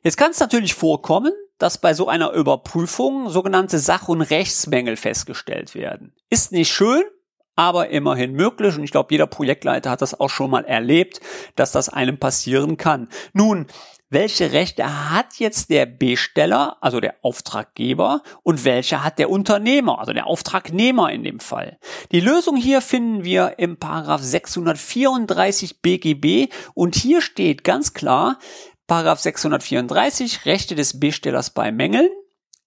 jetzt 0.02 0.16
kann 0.16 0.30
es 0.30 0.40
natürlich 0.40 0.74
vorkommen, 0.74 1.32
dass 1.58 1.78
bei 1.78 1.94
so 1.94 2.08
einer 2.08 2.32
Überprüfung 2.32 3.30
sogenannte 3.30 3.78
Sach- 3.78 4.08
und 4.08 4.22
Rechtsmängel 4.22 4.96
festgestellt 4.96 5.74
werden. 5.74 6.14
Ist 6.30 6.52
nicht 6.52 6.72
schön, 6.72 7.02
aber 7.56 7.88
immerhin 7.88 8.32
möglich 8.32 8.76
und 8.76 8.84
ich 8.84 8.90
glaube, 8.90 9.12
jeder 9.12 9.26
Projektleiter 9.26 9.90
hat 9.90 10.02
das 10.02 10.18
auch 10.18 10.30
schon 10.30 10.50
mal 10.50 10.64
erlebt, 10.64 11.20
dass 11.56 11.72
das 11.72 11.88
einem 11.88 12.18
passieren 12.18 12.76
kann. 12.76 13.08
Nun, 13.32 13.66
welche 14.08 14.52
Rechte 14.52 15.10
hat 15.10 15.38
jetzt 15.38 15.68
der 15.68 15.84
Besteller, 15.84 16.76
also 16.80 17.00
der 17.00 17.16
Auftraggeber, 17.22 18.22
und 18.44 18.64
welche 18.64 19.02
hat 19.02 19.18
der 19.18 19.30
Unternehmer, 19.30 19.98
also 19.98 20.12
der 20.12 20.28
Auftragnehmer 20.28 21.10
in 21.10 21.24
dem 21.24 21.40
Fall? 21.40 21.78
Die 22.12 22.20
Lösung 22.20 22.54
hier 22.54 22.82
finden 22.82 23.24
wir 23.24 23.58
im 23.58 23.78
Paragraph 23.78 24.22
634 24.22 25.82
BGB 25.82 26.52
und 26.74 26.94
hier 26.94 27.20
steht 27.20 27.64
ganz 27.64 27.94
klar, 27.94 28.38
Paragraph 28.86 29.20
634 29.20 30.46
Rechte 30.46 30.74
des 30.74 31.00
Bestellers 31.00 31.50
bei 31.50 31.72
Mängeln. 31.72 32.08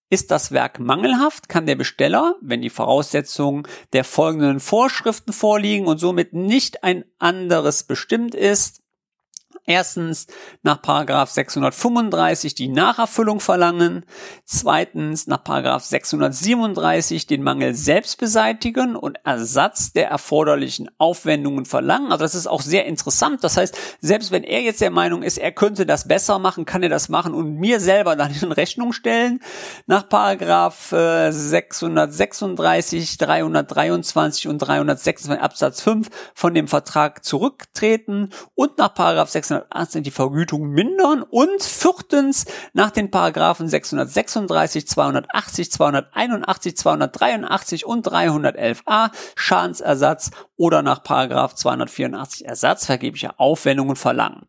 Ist 0.09 0.31
das 0.31 0.51
Werk 0.51 0.79
mangelhaft, 0.79 1.49
kann 1.49 1.67
der 1.67 1.75
Besteller, 1.75 2.35
wenn 2.41 2.61
die 2.61 2.71
Voraussetzungen 2.71 3.67
der 3.93 4.03
folgenden 4.03 4.59
Vorschriften 4.59 5.33
vorliegen 5.33 5.85
und 5.85 5.99
somit 5.99 6.33
nicht 6.33 6.83
ein 6.83 7.05
anderes 7.19 7.83
bestimmt 7.83 8.33
ist, 8.33 8.81
Erstens 9.65 10.27
nach 10.63 10.81
Paragraph 10.81 11.29
635 11.29 12.55
die 12.55 12.67
Nacherfüllung 12.67 13.39
verlangen. 13.39 14.05
Zweitens 14.45 15.27
nach 15.27 15.43
Paragraph 15.43 15.83
637 15.83 17.27
den 17.27 17.43
Mangel 17.43 17.75
selbst 17.75 18.17
beseitigen 18.17 18.95
und 18.95 19.19
Ersatz 19.23 19.93
der 19.93 20.09
erforderlichen 20.09 20.89
Aufwendungen 20.97 21.65
verlangen. 21.65 22.11
Also 22.11 22.23
das 22.23 22.35
ist 22.35 22.47
auch 22.47 22.61
sehr 22.61 22.85
interessant. 22.85 23.43
Das 23.43 23.57
heißt, 23.57 23.77
selbst 24.01 24.31
wenn 24.31 24.43
er 24.43 24.61
jetzt 24.61 24.81
der 24.81 24.91
Meinung 24.91 25.23
ist, 25.23 25.37
er 25.37 25.51
könnte 25.51 25.85
das 25.85 26.07
besser 26.07 26.39
machen, 26.39 26.65
kann 26.65 26.83
er 26.83 26.89
das 26.89 27.09
machen 27.09 27.33
und 27.33 27.55
mir 27.55 27.79
selber 27.79 28.15
dann 28.15 28.33
in 28.41 28.51
Rechnung 28.51 28.93
stellen. 28.93 29.39
Nach 29.85 30.07
Paragraph 30.07 30.89
636, 30.89 33.17
323 33.17 34.47
und 34.47 34.57
326 34.57 35.41
Absatz 35.41 35.81
5 35.81 36.09
von 36.33 36.53
dem 36.53 36.67
Vertrag 36.67 37.23
zurücktreten 37.23 38.29
und 38.55 38.77
nach 38.77 38.93
Paragraph 38.93 39.29
600 39.29 39.58
618 39.59 40.03
die 40.03 40.11
Vergütung 40.11 40.69
mindern 40.69 41.23
und 41.23 41.61
viertens 41.61 42.45
nach 42.73 42.91
den 42.91 43.11
Paragraphen 43.11 43.67
636, 43.67 44.87
280, 44.87 45.71
281, 45.71 46.77
283 46.77 47.85
und 47.85 48.07
311a 48.07 49.11
Schadensersatz 49.35 50.31
oder 50.57 50.81
nach 50.81 51.03
Paragraph 51.03 51.55
284 51.55 52.45
ersatzvergebliche 52.45 53.39
Aufwendungen 53.39 53.95
verlangen. 53.95 54.47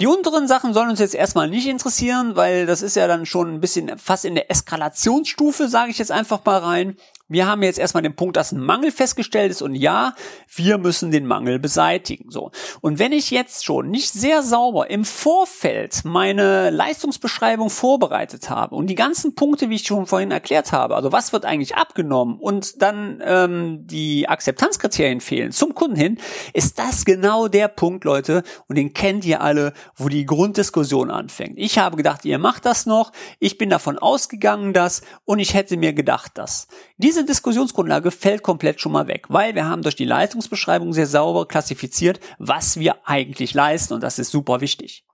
Die 0.00 0.06
unteren 0.06 0.48
Sachen 0.48 0.72
sollen 0.72 0.88
uns 0.88 0.98
jetzt 0.98 1.14
erstmal 1.14 1.50
nicht 1.50 1.68
interessieren, 1.68 2.34
weil 2.34 2.64
das 2.64 2.80
ist 2.80 2.96
ja 2.96 3.06
dann 3.06 3.26
schon 3.26 3.52
ein 3.52 3.60
bisschen 3.60 3.98
fast 3.98 4.24
in 4.24 4.34
der 4.34 4.50
Eskalationsstufe, 4.50 5.68
sage 5.68 5.90
ich 5.90 5.98
jetzt 5.98 6.10
einfach 6.10 6.42
mal 6.42 6.58
rein. 6.58 6.96
Wir 7.30 7.46
haben 7.46 7.62
jetzt 7.62 7.78
erstmal 7.78 8.02
den 8.02 8.16
Punkt, 8.16 8.36
dass 8.36 8.50
ein 8.50 8.60
Mangel 8.60 8.90
festgestellt 8.90 9.52
ist 9.52 9.62
und 9.62 9.76
ja, 9.76 10.14
wir 10.52 10.78
müssen 10.78 11.12
den 11.12 11.26
Mangel 11.26 11.60
beseitigen. 11.60 12.28
So. 12.28 12.50
Und 12.80 12.98
wenn 12.98 13.12
ich 13.12 13.30
jetzt 13.30 13.64
schon 13.64 13.88
nicht 13.88 14.12
sehr 14.12 14.42
sauber 14.42 14.90
im 14.90 15.04
Vorfeld 15.04 16.04
meine 16.04 16.70
Leistungsbeschreibung 16.70 17.70
vorbereitet 17.70 18.50
habe 18.50 18.74
und 18.74 18.88
die 18.88 18.96
ganzen 18.96 19.36
Punkte, 19.36 19.70
wie 19.70 19.76
ich 19.76 19.86
schon 19.86 20.06
vorhin 20.06 20.32
erklärt 20.32 20.72
habe, 20.72 20.96
also 20.96 21.12
was 21.12 21.32
wird 21.32 21.44
eigentlich 21.44 21.76
abgenommen 21.76 22.36
und 22.40 22.82
dann 22.82 23.22
ähm, 23.24 23.86
die 23.86 24.28
Akzeptanzkriterien 24.28 25.20
fehlen 25.20 25.52
zum 25.52 25.76
Kunden 25.76 25.96
hin, 25.96 26.18
ist 26.52 26.80
das 26.80 27.04
genau 27.04 27.46
der 27.46 27.68
Punkt, 27.68 28.02
Leute, 28.04 28.42
und 28.66 28.76
den 28.76 28.92
kennt 28.92 29.24
ihr 29.24 29.40
alle, 29.40 29.72
wo 29.94 30.08
die 30.08 30.26
Grunddiskussion 30.26 31.12
anfängt. 31.12 31.58
Ich 31.58 31.78
habe 31.78 31.96
gedacht, 31.96 32.24
ihr 32.24 32.38
macht 32.38 32.66
das 32.66 32.86
noch, 32.86 33.12
ich 33.38 33.56
bin 33.56 33.70
davon 33.70 33.98
ausgegangen, 33.98 34.72
dass 34.72 35.02
und 35.24 35.38
ich 35.38 35.54
hätte 35.54 35.76
mir 35.76 35.92
gedacht, 35.92 36.32
dass. 36.34 36.66
Diese 37.02 37.24
Diskussionsgrundlage 37.24 38.10
fällt 38.10 38.42
komplett 38.42 38.78
schon 38.78 38.92
mal 38.92 39.06
weg, 39.06 39.24
weil 39.30 39.54
wir 39.54 39.64
haben 39.64 39.80
durch 39.80 39.96
die 39.96 40.04
Leistungsbeschreibung 40.04 40.92
sehr 40.92 41.06
sauber 41.06 41.48
klassifiziert, 41.48 42.20
was 42.38 42.78
wir 42.78 43.08
eigentlich 43.08 43.54
leisten 43.54 43.94
und 43.94 44.02
das 44.02 44.18
ist 44.18 44.30
super 44.30 44.60
wichtig. 44.60 45.06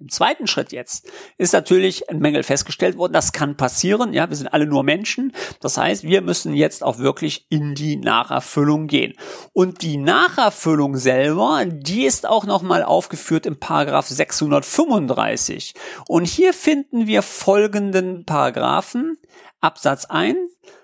Im 0.00 0.08
zweiten 0.08 0.46
Schritt 0.46 0.72
jetzt 0.72 1.12
ist 1.36 1.52
natürlich 1.52 2.08
ein 2.08 2.20
Mängel 2.20 2.42
festgestellt 2.42 2.96
worden. 2.96 3.12
Das 3.12 3.32
kann 3.32 3.58
passieren. 3.58 4.14
Ja, 4.14 4.30
wir 4.30 4.36
sind 4.36 4.48
alle 4.48 4.66
nur 4.66 4.82
Menschen. 4.82 5.32
Das 5.60 5.76
heißt, 5.76 6.04
wir 6.04 6.22
müssen 6.22 6.54
jetzt 6.54 6.82
auch 6.82 6.98
wirklich 6.98 7.46
in 7.50 7.74
die 7.74 7.96
Nacherfüllung 7.96 8.86
gehen. 8.86 9.12
Und 9.52 9.82
die 9.82 9.98
Nacherfüllung 9.98 10.96
selber, 10.96 11.64
die 11.66 12.04
ist 12.06 12.26
auch 12.26 12.46
nochmal 12.46 12.82
aufgeführt 12.82 13.44
im 13.44 13.58
Paragraph 13.58 14.06
635. 14.06 15.74
Und 16.08 16.26
hier 16.26 16.54
finden 16.54 17.06
wir 17.06 17.20
folgenden 17.20 18.24
Paragraphen. 18.24 19.18
Absatz 19.60 20.04
1 20.06 20.36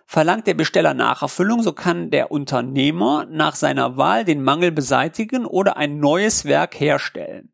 Verlangt 0.07 0.47
der 0.47 0.55
Besteller 0.55 0.95
Nacherfüllung, 0.95 1.63
so 1.63 1.73
kann 1.73 2.11
der 2.11 2.31
Unternehmer 2.31 3.27
nach 3.31 3.55
seiner 3.55 3.97
Wahl 3.97 4.25
den 4.25 4.43
Mangel 4.43 4.73
beseitigen 4.73 5.47
oder 5.47 5.77
ein 5.77 5.99
neues 5.99 6.45
Werk 6.45 6.79
herstellen. 6.79 7.53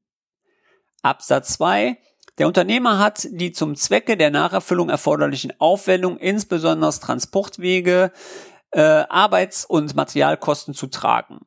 Absatz 1.02 1.54
2. 1.54 1.98
Der 2.38 2.46
Unternehmer 2.46 2.98
hat 2.98 3.26
die 3.30 3.52
zum 3.52 3.74
Zwecke 3.74 4.16
der 4.16 4.30
Nacherfüllung 4.30 4.88
erforderlichen 4.88 5.52
Aufwendungen, 5.58 6.18
insbesondere 6.18 6.92
Transportwege, 6.92 8.12
äh, 8.70 8.80
Arbeits- 8.80 9.64
und 9.64 9.96
Materialkosten 9.96 10.74
zu 10.74 10.86
tragen. 10.86 11.40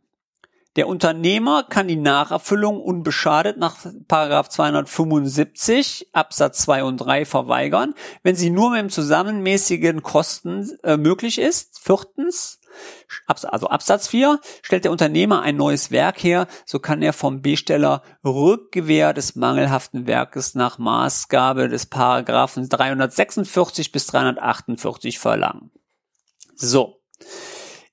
Der 0.78 0.88
Unternehmer 0.88 1.64
kann 1.64 1.90
die 1.90 1.98
Nacherfüllung 1.98 2.80
unbeschadet 2.80 3.58
nach 3.58 3.76
275 4.08 6.08
Absatz 6.14 6.60
2 6.60 6.86
und 6.86 6.98
3 6.98 7.26
verweigern, 7.26 7.94
wenn 8.24 8.38
sie 8.38 8.52
nur 8.52 8.72
mit 8.72 8.80
dem 8.80 8.90
zusammenmäßigen 8.90 10.02
Kosten 10.02 10.72
äh, 10.84 10.96
möglich 10.96 11.40
ist. 11.40 11.78
Viertens, 11.78 12.62
also 13.28 13.68
Absatz 13.68 14.08
4, 14.08 14.40
stellt 14.62 14.86
der 14.86 14.94
Unternehmer 14.94 15.42
ein 15.42 15.58
neues 15.58 15.92
Werk 15.92 16.24
her, 16.24 16.48
so 16.66 16.80
kann 16.80 17.02
er 17.02 17.12
vom 17.12 17.42
Besteller 17.42 18.02
Rückgewähr 18.24 19.14
des 19.14 19.36
mangelhaften 19.36 20.08
Werkes 20.08 20.56
nach 20.56 20.78
Maßgabe 20.78 21.68
des 21.68 21.88
Paragraphen 21.88 22.70
346 22.70 23.92
bis 23.92 24.08
348 24.08 25.20
verlangen. 25.20 25.70
So. 26.56 27.01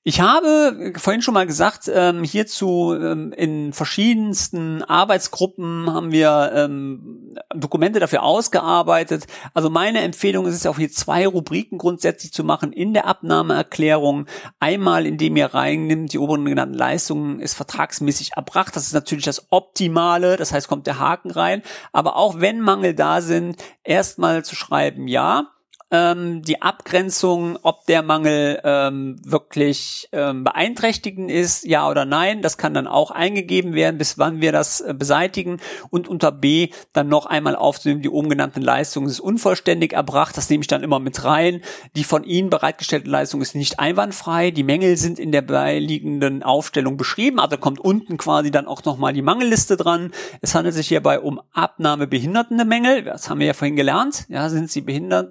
Ich 0.09 0.21
habe 0.21 0.93
vorhin 0.97 1.21
schon 1.21 1.35
mal 1.35 1.45
gesagt, 1.45 1.87
ähm, 1.93 2.23
hierzu 2.23 2.95
ähm, 2.99 3.31
in 3.31 3.73
verschiedensten 3.73 4.81
Arbeitsgruppen 4.81 5.93
haben 5.93 6.11
wir 6.11 6.51
ähm, 6.55 7.35
Dokumente 7.53 7.99
dafür 7.99 8.23
ausgearbeitet. 8.23 9.27
Also 9.53 9.69
meine 9.69 10.01
Empfehlung 10.01 10.47
ist 10.47 10.55
es 10.55 10.65
auch 10.65 10.79
hier 10.79 10.89
zwei 10.89 11.27
Rubriken 11.27 11.77
grundsätzlich 11.77 12.33
zu 12.33 12.43
machen 12.43 12.73
in 12.73 12.95
der 12.95 13.05
Abnahmeerklärung. 13.05 14.25
Einmal, 14.59 15.05
indem 15.05 15.37
ihr 15.37 15.53
reinnimmt, 15.53 16.11
die 16.11 16.17
oberen 16.17 16.43
genannten 16.43 16.73
Leistungen 16.73 17.39
ist 17.39 17.53
vertragsmäßig 17.53 18.31
erbracht. 18.35 18.75
Das 18.75 18.87
ist 18.87 18.93
natürlich 18.93 19.25
das 19.25 19.51
Optimale. 19.51 20.37
Das 20.37 20.51
heißt, 20.51 20.67
kommt 20.67 20.87
der 20.87 20.97
Haken 20.97 21.29
rein. 21.29 21.61
Aber 21.91 22.15
auch 22.15 22.39
wenn 22.39 22.61
Mangel 22.61 22.95
da 22.95 23.21
sind, 23.21 23.63
erstmal 23.83 24.43
zu 24.43 24.55
schreiben, 24.55 25.07
ja 25.07 25.51
ähm, 25.91 26.43
die 26.43 26.61
Abgrenzung, 26.61 27.57
ob 27.63 27.85
der 27.85 28.03
Mangel 28.03 28.59
ähm, 28.63 29.17
wirklich 29.23 30.07
ähm, 30.11 30.43
beeinträchtigend 30.43 31.31
ist, 31.31 31.65
ja 31.65 31.89
oder 31.89 32.05
nein. 32.05 32.41
Das 32.41 32.57
kann 32.57 32.73
dann 32.73 32.87
auch 32.87 33.11
eingegeben 33.11 33.73
werden, 33.73 33.97
bis 33.97 34.17
wann 34.17 34.41
wir 34.41 34.51
das 34.51 34.81
äh, 34.81 34.93
beseitigen. 34.93 35.59
Und 35.89 36.07
unter 36.07 36.31
B 36.31 36.69
dann 36.93 37.07
noch 37.07 37.25
einmal 37.25 37.55
aufzunehmen, 37.55 38.01
die 38.01 38.09
oben 38.09 38.29
genannten 38.29 38.61
Leistungen 38.61 39.07
ist 39.07 39.19
unvollständig 39.19 39.93
erbracht. 39.93 40.37
Das 40.37 40.49
nehme 40.49 40.61
ich 40.61 40.67
dann 40.67 40.83
immer 40.83 40.99
mit 40.99 41.23
rein. 41.23 41.61
Die 41.95 42.03
von 42.03 42.23
Ihnen 42.23 42.49
bereitgestellte 42.49 43.09
Leistung 43.09 43.41
ist 43.41 43.55
nicht 43.55 43.79
einwandfrei. 43.79 44.51
Die 44.51 44.63
Mängel 44.63 44.97
sind 44.97 45.17
in 45.17 45.31
der 45.31 45.41
beiliegenden 45.41 46.43
Aufstellung 46.43 46.97
beschrieben. 46.97 47.39
Also 47.39 47.57
kommt 47.57 47.79
unten 47.79 48.17
quasi 48.17 48.51
dann 48.51 48.67
auch 48.67 48.83
nochmal 48.85 49.13
die 49.13 49.21
Mangelliste 49.23 49.75
dran. 49.75 50.11
Es 50.41 50.53
handelt 50.53 50.75
sich 50.75 50.87
hierbei 50.87 51.19
um 51.19 51.41
abnahmebehindertende 51.53 52.65
Mängel. 52.65 53.03
Das 53.03 53.29
haben 53.29 53.39
wir 53.39 53.47
ja 53.47 53.53
vorhin 53.53 53.75
gelernt. 53.75 54.25
Ja, 54.29 54.49
sind 54.49 54.69
sie 54.69 54.81
behindert 54.81 55.29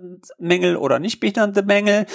Mängel 0.48 0.76
oder 0.76 0.98
nicht 0.98 1.20
behindernde 1.20 1.62
Mängel, 1.62 2.06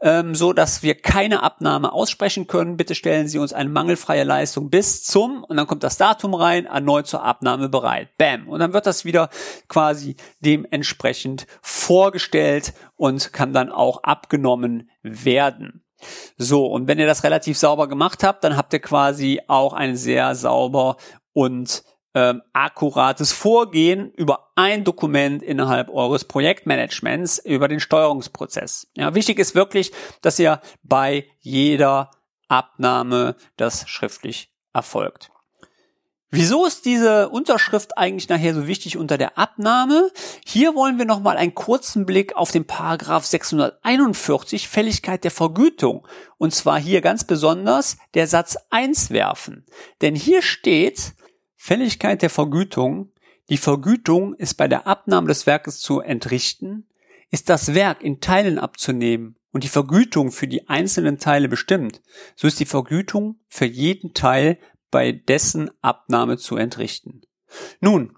ähm, 0.00 0.34
so 0.34 0.54
dass 0.54 0.82
wir 0.82 0.94
keine 0.94 1.42
Abnahme 1.42 1.92
aussprechen 1.92 2.46
können. 2.46 2.78
Bitte 2.78 2.94
stellen 2.94 3.28
Sie 3.28 3.38
uns 3.38 3.52
eine 3.52 3.68
mangelfreie 3.68 4.24
Leistung 4.24 4.70
bis 4.70 5.04
zum 5.04 5.44
und 5.44 5.58
dann 5.58 5.66
kommt 5.66 5.82
das 5.82 5.98
Datum 5.98 6.34
rein, 6.34 6.64
erneut 6.64 7.06
zur 7.06 7.22
Abnahme 7.22 7.68
bereit. 7.68 8.16
Bam. 8.16 8.48
Und 8.48 8.60
dann 8.60 8.72
wird 8.72 8.86
das 8.86 9.04
wieder 9.04 9.28
quasi 9.68 10.16
dementsprechend 10.40 11.46
vorgestellt 11.60 12.72
und 12.96 13.32
kann 13.32 13.52
dann 13.52 13.70
auch 13.70 14.02
abgenommen 14.02 14.88
werden. 15.02 15.84
So, 16.38 16.66
und 16.66 16.88
wenn 16.88 16.98
ihr 16.98 17.06
das 17.06 17.24
relativ 17.24 17.58
sauber 17.58 17.88
gemacht 17.88 18.22
habt, 18.22 18.44
dann 18.44 18.56
habt 18.56 18.72
ihr 18.72 18.80
quasi 18.80 19.40
auch 19.48 19.72
ein 19.72 19.96
sehr 19.96 20.34
sauber 20.34 20.96
und 21.32 21.82
ähm, 22.14 22.42
akkurates 22.52 23.32
Vorgehen 23.32 24.12
über 24.12 24.50
ein 24.56 24.84
Dokument 24.84 25.42
innerhalb 25.42 25.90
eures 25.90 26.24
Projektmanagements 26.24 27.38
über 27.38 27.68
den 27.68 27.80
Steuerungsprozess. 27.80 28.88
Ja, 28.96 29.14
wichtig 29.14 29.38
ist 29.38 29.54
wirklich, 29.54 29.92
dass 30.22 30.38
ihr 30.38 30.60
bei 30.82 31.26
jeder 31.38 32.10
Abnahme 32.48 33.36
das 33.56 33.88
schriftlich 33.88 34.52
erfolgt. 34.72 35.30
Wieso 36.32 36.64
ist 36.64 36.84
diese 36.84 37.28
Unterschrift 37.28 37.98
eigentlich 37.98 38.28
nachher 38.28 38.54
so 38.54 38.68
wichtig 38.68 38.96
unter 38.96 39.18
der 39.18 39.36
Abnahme? 39.36 40.12
Hier 40.46 40.76
wollen 40.76 40.96
wir 40.96 41.04
nochmal 41.04 41.36
einen 41.36 41.56
kurzen 41.56 42.06
Blick 42.06 42.36
auf 42.36 42.52
den 42.52 42.68
Paragraph 42.68 43.24
641 43.24 44.68
Fälligkeit 44.68 45.24
der 45.24 45.32
Vergütung 45.32 46.06
und 46.38 46.54
zwar 46.54 46.78
hier 46.78 47.00
ganz 47.00 47.24
besonders 47.24 47.96
der 48.14 48.28
Satz 48.28 48.56
1 48.70 49.10
werfen. 49.10 49.66
Denn 50.02 50.14
hier 50.14 50.40
steht, 50.40 51.14
Fälligkeit 51.62 52.22
der 52.22 52.30
Vergütung. 52.30 53.12
Die 53.50 53.58
Vergütung 53.58 54.34
ist 54.34 54.54
bei 54.54 54.66
der 54.66 54.86
Abnahme 54.86 55.28
des 55.28 55.46
Werkes 55.46 55.78
zu 55.78 56.00
entrichten, 56.00 56.88
ist 57.30 57.50
das 57.50 57.74
Werk 57.74 58.02
in 58.02 58.22
Teilen 58.22 58.58
abzunehmen 58.58 59.36
und 59.52 59.62
die 59.62 59.68
Vergütung 59.68 60.32
für 60.32 60.48
die 60.48 60.70
einzelnen 60.70 61.18
Teile 61.18 61.50
bestimmt, 61.50 62.00
so 62.34 62.46
ist 62.46 62.60
die 62.60 62.64
Vergütung 62.64 63.40
für 63.46 63.66
jeden 63.66 64.14
Teil 64.14 64.58
bei 64.90 65.12
dessen 65.12 65.70
Abnahme 65.82 66.38
zu 66.38 66.56
entrichten. 66.56 67.20
Nun, 67.82 68.16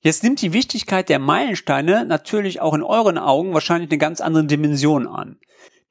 jetzt 0.00 0.24
nimmt 0.24 0.42
die 0.42 0.52
Wichtigkeit 0.52 1.08
der 1.08 1.20
Meilensteine 1.20 2.04
natürlich 2.04 2.60
auch 2.60 2.74
in 2.74 2.82
euren 2.82 3.18
Augen 3.18 3.54
wahrscheinlich 3.54 3.88
eine 3.92 3.98
ganz 3.98 4.20
andere 4.20 4.46
Dimension 4.46 5.06
an. 5.06 5.38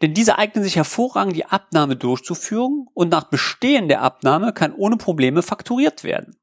Denn 0.02 0.14
diese 0.14 0.38
eignen 0.38 0.66
sich 0.66 0.76
hervorragend, 0.76 1.38
die 1.38 1.46
Abnahme 1.46 1.96
durchzuführen 1.96 2.88
und 2.94 3.10
nach 3.10 3.30
Bestehen 3.30 3.88
der 3.88 4.02
Abnahme 4.02 4.52
kann 4.52 4.74
ohne 4.74 4.98
Probleme 4.98 5.42
fakturiert 5.44 6.04
werden. 6.04 6.36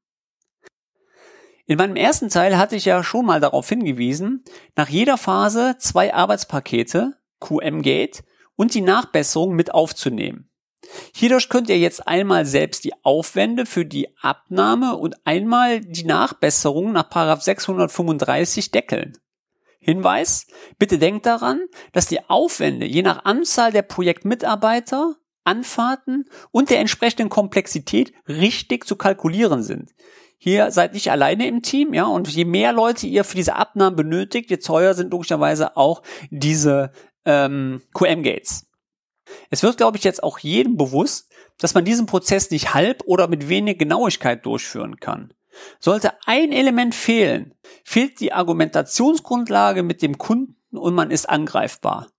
In 1.69 1.77
meinem 1.77 1.97
ersten 1.97 2.29
Teil 2.29 2.57
hatte 2.57 2.77
ich 2.77 2.85
ja 2.85 3.03
schon 3.03 3.25
mal 3.25 3.41
darauf 3.41 3.67
hingewiesen, 3.67 4.45
nach 4.77 4.87
jeder 4.87 5.17
Phase 5.17 5.75
zwei 5.77 6.13
Arbeitspakete, 6.13 7.17
QM-Gate, 7.41 8.23
und 8.55 8.73
die 8.73 8.81
Nachbesserung 8.81 9.53
mit 9.53 9.73
aufzunehmen. 9.73 10.49
Hierdurch 11.13 11.49
könnt 11.49 11.67
ihr 11.67 11.77
jetzt 11.77 12.07
einmal 12.07 12.45
selbst 12.45 12.85
die 12.85 12.93
Aufwände 13.03 13.65
für 13.65 13.85
die 13.85 14.07
Abnahme 14.21 14.95
und 14.95 15.15
einmal 15.25 15.81
die 15.81 16.05
Nachbesserung 16.05 16.93
nach 16.93 17.11
635 17.41 18.71
deckeln. 18.71 19.17
Hinweis, 19.79 20.47
bitte 20.79 20.97
denkt 20.97 21.25
daran, 21.25 21.59
dass 21.91 22.05
die 22.05 22.29
Aufwände 22.29 22.85
je 22.85 23.01
nach 23.01 23.25
Anzahl 23.25 23.73
der 23.73 23.81
Projektmitarbeiter, 23.81 25.15
Anfahrten 25.43 26.29
und 26.51 26.69
der 26.69 26.79
entsprechenden 26.79 27.29
Komplexität 27.29 28.13
richtig 28.27 28.87
zu 28.87 28.95
kalkulieren 28.95 29.63
sind 29.63 29.91
hier 30.37 30.71
seid 30.71 30.93
nicht 30.93 31.11
alleine 31.11 31.47
im 31.47 31.61
Team, 31.61 31.93
ja, 31.93 32.05
und 32.05 32.27
je 32.27 32.45
mehr 32.45 32.71
Leute 32.71 33.07
ihr 33.07 33.23
für 33.23 33.35
diese 33.35 33.55
Abnahmen 33.55 33.95
benötigt, 33.95 34.49
je 34.49 34.57
teuer 34.57 34.93
sind 34.93 35.11
logischerweise 35.11 35.75
auch 35.75 36.03
diese 36.29 36.91
ähm, 37.25 37.81
QM-Gates. 37.93 38.67
Es 39.49 39.63
wird, 39.63 39.77
glaube 39.77 39.97
ich, 39.97 40.03
jetzt 40.03 40.23
auch 40.23 40.39
jedem 40.39 40.77
bewusst, 40.77 41.31
dass 41.57 41.73
man 41.73 41.85
diesen 41.85 42.05
Prozess 42.05 42.51
nicht 42.51 42.73
halb 42.73 43.03
oder 43.05 43.27
mit 43.27 43.49
wenig 43.49 43.77
Genauigkeit 43.77 44.45
durchführen 44.45 44.97
kann. 44.97 45.33
Sollte 45.79 46.13
ein 46.25 46.51
Element 46.51 46.93
fehlen, 46.93 47.55
fehlt 47.83 48.19
die 48.19 48.31
Argumentationsgrundlage 48.31 49.81
mit 49.81 50.01
dem 50.01 50.17
Kunden 50.17 50.77
und 50.77 50.93
man 50.93 51.09
ist 51.09 51.27
angreifbar. 51.27 52.09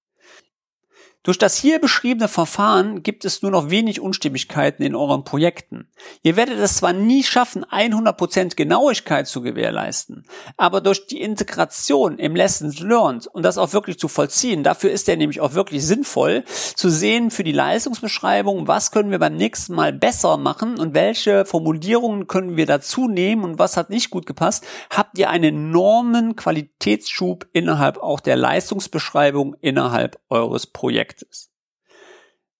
Durch 1.24 1.36
das 1.36 1.56
hier 1.56 1.80
beschriebene 1.80 2.28
Verfahren 2.28 3.02
gibt 3.02 3.24
es 3.24 3.42
nur 3.42 3.50
noch 3.50 3.70
wenig 3.70 4.00
Unstimmigkeiten 4.00 4.84
in 4.84 4.94
euren 4.94 5.24
Projekten. 5.24 5.88
Ihr 6.22 6.36
werdet 6.36 6.58
es 6.58 6.76
zwar 6.76 6.92
nie 6.92 7.24
schaffen, 7.24 7.64
100% 7.64 8.54
Genauigkeit 8.54 9.26
zu 9.26 9.42
gewährleisten, 9.42 10.24
aber 10.56 10.80
durch 10.80 11.08
die 11.08 11.20
Integration 11.20 12.18
im 12.18 12.36
Lessons 12.36 12.78
Learned 12.78 13.26
und 13.26 13.42
das 13.42 13.58
auch 13.58 13.72
wirklich 13.72 13.98
zu 13.98 14.06
vollziehen, 14.06 14.62
dafür 14.62 14.90
ist 14.90 15.08
er 15.08 15.16
nämlich 15.16 15.40
auch 15.40 15.54
wirklich 15.54 15.84
sinnvoll, 15.84 16.44
zu 16.76 16.88
sehen 16.88 17.32
für 17.32 17.44
die 17.44 17.52
Leistungsbeschreibung, 17.52 18.68
was 18.68 18.92
können 18.92 19.10
wir 19.10 19.18
beim 19.18 19.36
nächsten 19.36 19.74
Mal 19.74 19.92
besser 19.92 20.36
machen 20.36 20.78
und 20.78 20.94
welche 20.94 21.44
Formulierungen 21.44 22.28
können 22.28 22.56
wir 22.56 22.66
dazu 22.66 23.08
nehmen 23.08 23.42
und 23.42 23.58
was 23.58 23.76
hat 23.76 23.90
nicht 23.90 24.10
gut 24.10 24.24
gepasst, 24.24 24.64
habt 24.88 25.18
ihr 25.18 25.30
einen 25.30 25.68
enormen 25.68 26.36
Qualitätsschub 26.36 27.46
innerhalb 27.52 27.98
auch 27.98 28.20
der 28.20 28.36
Leistungsbeschreibung 28.36 29.56
innerhalb 29.60 30.20
eures 30.30 30.66
Projekts. 30.66 31.17
Projektes. 31.18 31.50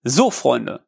So, 0.05 0.31
Freunde, 0.31 0.87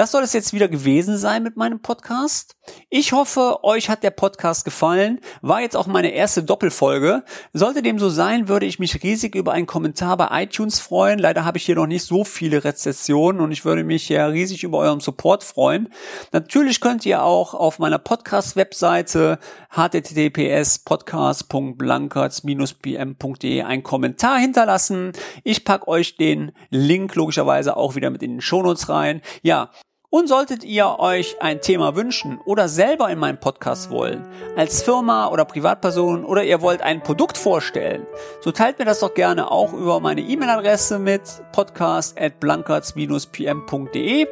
das 0.00 0.12
soll 0.12 0.22
es 0.22 0.32
jetzt 0.32 0.54
wieder 0.54 0.66
gewesen 0.66 1.18
sein 1.18 1.42
mit 1.42 1.58
meinem 1.58 1.82
Podcast. 1.82 2.56
Ich 2.88 3.12
hoffe, 3.12 3.62
euch 3.64 3.90
hat 3.90 4.02
der 4.02 4.10
Podcast 4.10 4.64
gefallen. 4.64 5.20
War 5.42 5.60
jetzt 5.60 5.76
auch 5.76 5.86
meine 5.86 6.12
erste 6.12 6.42
Doppelfolge. 6.42 7.22
Sollte 7.52 7.82
dem 7.82 7.98
so 7.98 8.08
sein, 8.08 8.48
würde 8.48 8.64
ich 8.64 8.78
mich 8.78 9.02
riesig 9.02 9.34
über 9.34 9.52
einen 9.52 9.66
Kommentar 9.66 10.16
bei 10.16 10.44
iTunes 10.44 10.80
freuen. 10.80 11.18
Leider 11.18 11.44
habe 11.44 11.58
ich 11.58 11.66
hier 11.66 11.74
noch 11.74 11.86
nicht 11.86 12.06
so 12.06 12.24
viele 12.24 12.64
Rezessionen 12.64 13.42
und 13.42 13.52
ich 13.52 13.66
würde 13.66 13.84
mich 13.84 14.08
ja 14.08 14.24
riesig 14.24 14.64
über 14.64 14.78
euren 14.78 15.00
Support 15.00 15.44
freuen. 15.44 15.90
Natürlich 16.32 16.80
könnt 16.80 17.04
ihr 17.04 17.22
auch 17.22 17.52
auf 17.52 17.78
meiner 17.78 17.98
Podcast-Webseite 17.98 19.38
https 19.68 20.78
podcast.blankertz-pm.de 20.78 23.62
einen 23.64 23.82
Kommentar 23.82 24.38
hinterlassen. 24.38 25.12
Ich 25.44 25.66
pack 25.66 25.88
euch 25.88 26.16
den 26.16 26.52
Link 26.70 27.14
logischerweise 27.16 27.76
auch 27.76 27.96
wieder 27.96 28.08
mit 28.08 28.22
in 28.22 28.30
den 28.30 28.40
Shownotes 28.40 28.88
rein. 28.88 29.20
Ja, 29.42 29.68
und 30.10 30.28
solltet 30.28 30.64
ihr 30.64 30.98
euch 30.98 31.36
ein 31.40 31.60
Thema 31.60 31.96
wünschen 31.96 32.40
oder 32.44 32.68
selber 32.68 33.08
in 33.10 33.18
meinem 33.18 33.38
Podcast 33.38 33.90
wollen, 33.90 34.26
als 34.56 34.82
Firma 34.82 35.28
oder 35.28 35.44
Privatperson 35.44 36.24
oder 36.24 36.42
ihr 36.42 36.60
wollt 36.60 36.82
ein 36.82 37.02
Produkt 37.02 37.38
vorstellen, 37.38 38.06
so 38.40 38.50
teilt 38.50 38.78
mir 38.78 38.84
das 38.84 39.00
doch 39.00 39.14
gerne 39.14 39.50
auch 39.50 39.72
über 39.72 40.00
meine 40.00 40.20
E-Mail-Adresse 40.20 40.98
mit 40.98 41.22
podcast 41.52 42.20
at 42.20 42.40
pmde 42.40 44.26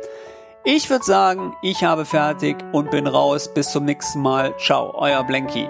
Ich 0.65 0.91
würde 0.91 1.05
sagen, 1.05 1.55
ich 1.63 1.85
habe 1.85 2.05
fertig 2.05 2.57
und 2.73 2.91
bin 2.91 3.07
raus. 3.07 3.53
Bis 3.55 3.71
zum 3.71 3.85
nächsten 3.85 4.21
Mal. 4.21 4.55
Ciao, 4.59 4.93
euer 4.97 5.23
Blanky. 5.25 5.69